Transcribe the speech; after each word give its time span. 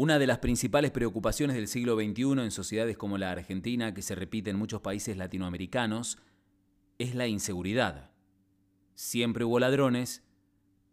Una 0.00 0.20
de 0.20 0.28
las 0.28 0.38
principales 0.38 0.92
preocupaciones 0.92 1.56
del 1.56 1.66
siglo 1.66 1.96
XXI 1.96 2.44
en 2.44 2.52
sociedades 2.52 2.96
como 2.96 3.18
la 3.18 3.32
Argentina, 3.32 3.94
que 3.94 4.02
se 4.02 4.14
repite 4.14 4.48
en 4.48 4.56
muchos 4.56 4.80
países 4.80 5.16
latinoamericanos, 5.16 6.18
es 6.98 7.16
la 7.16 7.26
inseguridad. 7.26 8.12
Siempre 8.94 9.44
hubo 9.44 9.58
ladrones, 9.58 10.22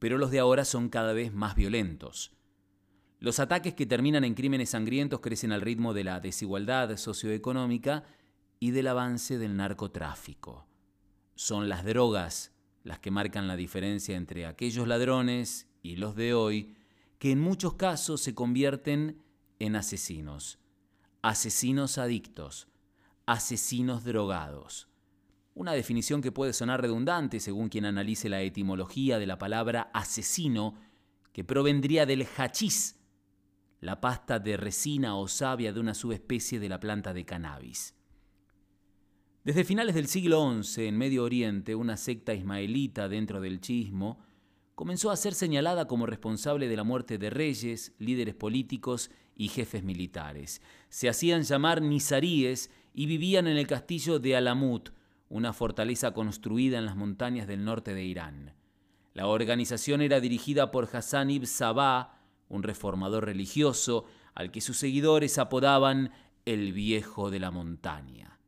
pero 0.00 0.18
los 0.18 0.32
de 0.32 0.40
ahora 0.40 0.64
son 0.64 0.88
cada 0.88 1.12
vez 1.12 1.32
más 1.32 1.54
violentos. 1.54 2.32
Los 3.20 3.38
ataques 3.38 3.74
que 3.74 3.86
terminan 3.86 4.24
en 4.24 4.34
crímenes 4.34 4.70
sangrientos 4.70 5.20
crecen 5.20 5.52
al 5.52 5.60
ritmo 5.60 5.94
de 5.94 6.02
la 6.02 6.18
desigualdad 6.18 6.96
socioeconómica 6.96 8.02
y 8.58 8.72
del 8.72 8.88
avance 8.88 9.38
del 9.38 9.56
narcotráfico. 9.56 10.66
Son 11.36 11.68
las 11.68 11.84
drogas 11.84 12.52
las 12.82 12.98
que 12.98 13.12
marcan 13.12 13.46
la 13.46 13.54
diferencia 13.54 14.16
entre 14.16 14.44
aquellos 14.44 14.88
ladrones 14.88 15.68
y 15.84 15.94
los 15.94 16.16
de 16.16 16.34
hoy, 16.34 16.74
que 17.18 17.32
en 17.32 17.40
muchos 17.40 17.74
casos 17.74 18.20
se 18.20 18.34
convierten 18.34 19.22
en 19.58 19.76
asesinos, 19.76 20.58
asesinos 21.20 21.98
adictos, 21.98 22.68
asesinos 23.26 24.04
drogados. 24.04 24.88
Una 25.54 25.72
definición 25.72 26.22
que 26.22 26.30
puede 26.30 26.52
sonar 26.52 26.80
redundante 26.80 27.40
según 27.40 27.68
quien 27.68 27.84
analice 27.84 28.28
la 28.28 28.42
etimología 28.42 29.18
de 29.18 29.26
la 29.26 29.38
palabra 29.38 29.90
asesino, 29.92 30.76
que 31.32 31.42
provendría 31.42 32.06
del 32.06 32.24
hachís, 32.36 33.00
la 33.80 34.00
pasta 34.00 34.38
de 34.38 34.56
resina 34.56 35.16
o 35.16 35.26
savia 35.26 35.72
de 35.72 35.80
una 35.80 35.94
subespecie 35.94 36.60
de 36.60 36.68
la 36.68 36.78
planta 36.80 37.12
de 37.12 37.24
cannabis. 37.24 37.94
Desde 39.44 39.64
finales 39.64 39.94
del 39.94 40.08
siglo 40.08 40.62
XI, 40.62 40.86
en 40.86 40.98
Medio 40.98 41.24
Oriente, 41.24 41.74
una 41.74 41.96
secta 41.96 42.34
ismaelita 42.34 43.08
dentro 43.08 43.40
del 43.40 43.60
chismo 43.60 44.20
comenzó 44.78 45.10
a 45.10 45.16
ser 45.16 45.34
señalada 45.34 45.88
como 45.88 46.06
responsable 46.06 46.68
de 46.68 46.76
la 46.76 46.84
muerte 46.84 47.18
de 47.18 47.30
reyes, 47.30 47.96
líderes 47.98 48.36
políticos 48.36 49.10
y 49.34 49.48
jefes 49.48 49.82
militares. 49.82 50.62
Se 50.88 51.08
hacían 51.08 51.42
llamar 51.42 51.82
nizaríes 51.82 52.70
y 52.94 53.06
vivían 53.06 53.48
en 53.48 53.56
el 53.56 53.66
castillo 53.66 54.20
de 54.20 54.36
Alamut, 54.36 54.90
una 55.30 55.52
fortaleza 55.52 56.12
construida 56.12 56.78
en 56.78 56.86
las 56.86 56.94
montañas 56.94 57.48
del 57.48 57.64
norte 57.64 57.92
de 57.92 58.04
Irán. 58.04 58.54
La 59.14 59.26
organización 59.26 60.00
era 60.00 60.20
dirigida 60.20 60.70
por 60.70 60.88
Hassan 60.92 61.30
ibn 61.30 61.48
Sabah, 61.48 62.16
un 62.48 62.62
reformador 62.62 63.24
religioso 63.24 64.04
al 64.36 64.52
que 64.52 64.60
sus 64.60 64.76
seguidores 64.76 65.38
apodaban 65.38 66.12
el 66.44 66.72
viejo 66.72 67.32
de 67.32 67.40
la 67.40 67.50
montaña. 67.50 68.38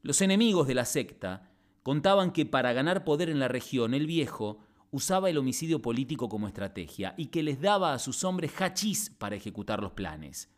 Los 0.00 0.22
enemigos 0.22 0.66
de 0.66 0.74
la 0.74 0.86
secta 0.86 1.50
contaban 1.82 2.30
que 2.30 2.46
para 2.46 2.72
ganar 2.72 3.04
poder 3.04 3.28
en 3.28 3.40
la 3.40 3.48
región 3.48 3.92
el 3.92 4.06
viejo 4.06 4.60
usaba 4.94 5.28
el 5.28 5.38
homicidio 5.38 5.82
político 5.82 6.28
como 6.28 6.46
estrategia 6.46 7.14
y 7.16 7.26
que 7.26 7.42
les 7.42 7.60
daba 7.60 7.94
a 7.94 7.98
sus 7.98 8.22
hombres 8.22 8.52
hachís 8.60 9.10
para 9.10 9.34
ejecutar 9.34 9.82
los 9.82 9.90
planes. 9.90 10.52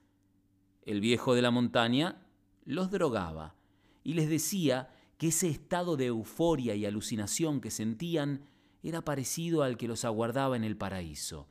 El 0.82 1.00
viejo 1.00 1.34
de 1.34 1.40
la 1.40 1.50
montaña 1.50 2.22
los 2.66 2.90
drogaba 2.90 3.54
y 4.04 4.12
les 4.12 4.28
decía 4.28 4.90
que 5.16 5.28
ese 5.28 5.48
estado 5.48 5.96
de 5.96 6.06
euforia 6.06 6.74
y 6.74 6.84
alucinación 6.84 7.62
que 7.62 7.70
sentían 7.70 8.44
era 8.82 9.02
parecido 9.02 9.62
al 9.62 9.78
que 9.78 9.88
los 9.88 10.04
aguardaba 10.04 10.54
en 10.54 10.64
el 10.64 10.76
paraíso. 10.76 11.48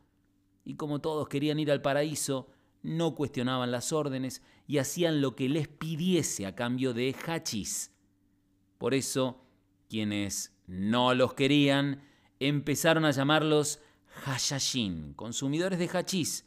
Y 0.63 0.75
como 0.75 1.01
todos 1.01 1.27
querían 1.27 1.57
ir 1.57 1.71
al 1.71 1.81
paraíso, 1.81 2.51
no 2.83 3.15
cuestionaban 3.15 3.71
las 3.71 3.93
órdenes 3.93 4.43
y 4.67 4.77
hacían 4.77 5.21
lo 5.21 5.35
que 5.35 5.49
les 5.49 5.67
pidiese 5.67 6.45
a 6.45 6.53
cambio 6.53 6.93
de 6.93 7.15
hachís. 7.25 7.95
Por 8.77 8.93
eso, 8.93 9.41
quienes 9.89 10.55
no 10.67 11.15
los 11.15 11.33
querían, 11.33 12.03
empezaron 12.39 13.05
a 13.05 13.11
llamarlos 13.11 13.79
hashashin, 14.07 15.13
consumidores 15.13 15.79
de 15.79 15.87
hachís, 15.87 16.45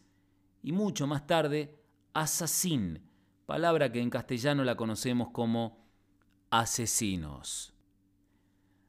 y 0.62 0.72
mucho 0.72 1.06
más 1.06 1.26
tarde 1.26 1.78
asesín, 2.14 3.02
palabra 3.46 3.92
que 3.92 4.00
en 4.00 4.10
castellano 4.10 4.64
la 4.64 4.76
conocemos 4.76 5.30
como 5.30 5.86
asesinos. 6.50 7.72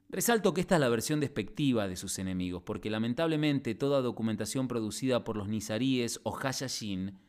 Resalto 0.09 0.53
que 0.53 0.61
esta 0.61 0.75
es 0.75 0.81
la 0.81 0.89
versión 0.89 1.19
despectiva 1.19 1.87
de 1.87 1.95
sus 1.95 2.17
enemigos, 2.17 2.63
porque 2.63 2.89
lamentablemente 2.89 3.75
toda 3.75 4.01
documentación 4.01 4.67
producida 4.67 5.23
por 5.23 5.37
los 5.37 5.47
nizaríes 5.47 6.19
o 6.23 6.31
hashashin 6.31 7.19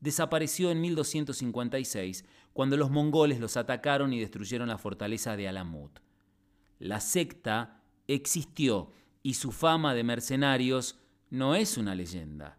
desapareció 0.00 0.70
en 0.70 0.80
1256, 0.80 2.24
cuando 2.54 2.78
los 2.78 2.90
mongoles 2.90 3.40
los 3.40 3.58
atacaron 3.58 4.14
y 4.14 4.20
destruyeron 4.20 4.68
la 4.68 4.78
fortaleza 4.78 5.36
de 5.36 5.48
Alamut. 5.48 6.00
La 6.78 7.00
secta 7.00 7.82
existió 8.08 8.90
y 9.22 9.34
su 9.34 9.52
fama 9.52 9.94
de 9.94 10.04
mercenarios 10.04 10.98
no 11.30 11.54
es 11.54 11.76
una 11.76 11.94
leyenda. 11.94 12.58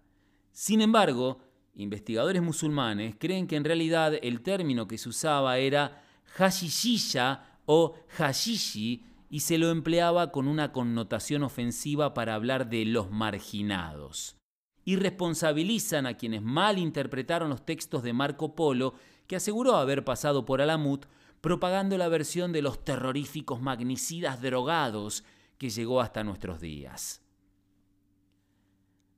Sin 0.52 0.82
embargo, 0.82 1.40
investigadores 1.76 2.42
musulmanes 2.42 3.16
creen 3.18 3.48
que 3.48 3.56
en 3.56 3.64
realidad 3.64 4.14
el 4.22 4.42
término 4.42 4.88
que 4.88 4.98
se 4.98 5.10
usaba 5.10 5.58
era 5.58 6.04
hashishisha 6.38 7.60
o 7.66 7.96
hashishi 8.18 9.04
y 9.30 9.42
se 9.42 9.58
lo 9.58 9.70
empleaba 9.70 10.32
con 10.32 10.48
una 10.48 10.72
connotación 10.72 11.44
ofensiva 11.44 12.14
para 12.14 12.36
hablar 12.36 12.70
de 12.70 12.86
los 12.86 13.12
marginados. 13.12 14.36
Y 14.84 14.98
responsabilizan 14.98 16.06
a 16.06 16.16
quienes 16.16 16.42
mal 16.42 16.78
interpretaron 16.78 17.50
los 17.50 17.66
textos 17.66 18.04
de 18.04 18.14
Marco 18.14 18.56
Polo, 18.56 18.94
que 19.28 19.38
aseguró 19.38 19.76
haber 19.76 20.04
pasado 20.04 20.44
por 20.44 20.62
Alamut, 20.62 21.06
propagando 21.40 21.98
la 21.98 22.10
versión 22.10 22.52
de 22.52 22.62
los 22.62 22.84
terroríficos 22.84 23.62
magnicidas 23.62 24.42
drogados 24.42 25.24
que 25.62 25.70
llegó 25.70 26.02
hasta 26.02 26.24
nuestros 26.24 26.60
días. 26.60 27.22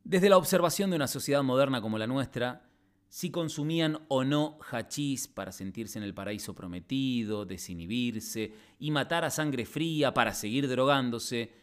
Desde 0.04 0.28
la 0.28 0.36
observación 0.36 0.90
de 0.90 0.98
una 0.98 1.08
sociedad 1.08 1.42
moderna 1.42 1.82
como 1.82 1.98
la 1.98 2.06
nuestra, 2.06 2.70
si 3.08 3.32
consumían 3.32 4.00
o 4.10 4.26
no 4.26 4.60
hachís 4.70 5.30
para 5.30 5.54
sentirse 5.54 6.00
en 6.00 6.04
el 6.04 6.14
paraíso 6.14 6.54
prometido, 6.54 7.46
desinhibirse 7.46 8.52
y 8.78 8.92
matar 8.92 9.24
a 9.24 9.30
sangre 9.30 9.66
fría 9.66 10.14
para 10.14 10.34
seguir 10.34 10.68
drogándose, 10.68 11.54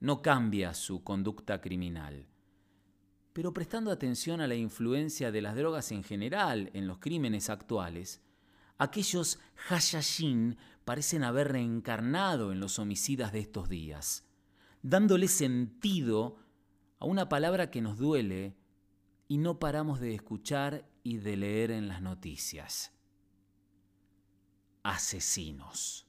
no 0.00 0.20
cambia 0.20 0.74
su 0.74 1.02
conducta 1.02 1.62
criminal. 1.62 2.26
Pero 3.32 3.54
prestando 3.54 3.90
atención 3.90 4.42
a 4.42 4.46
la 4.46 4.56
influencia 4.56 5.32
de 5.32 5.40
las 5.40 5.56
drogas 5.56 5.90
en 5.90 6.04
general 6.04 6.68
en 6.74 6.86
los 6.86 6.98
crímenes 6.98 7.48
actuales, 7.48 8.20
aquellos 8.78 9.38
hashashin 9.54 10.56
parecen 10.84 11.22
haber 11.22 11.52
reencarnado 11.52 12.52
en 12.52 12.60
los 12.60 12.78
homicidas 12.78 13.32
de 13.32 13.40
estos 13.40 13.68
días, 13.68 14.24
dándole 14.82 15.28
sentido 15.28 16.38
a 16.98 17.04
una 17.04 17.28
palabra 17.28 17.70
que 17.70 17.82
nos 17.82 17.98
duele 17.98 18.56
y 19.28 19.38
no 19.38 19.58
paramos 19.58 20.00
de 20.00 20.14
escuchar 20.14 20.88
y 21.02 21.18
de 21.18 21.36
leer 21.36 21.70
en 21.70 21.88
las 21.88 22.00
noticias. 22.00 22.92
Asesinos. 24.82 26.07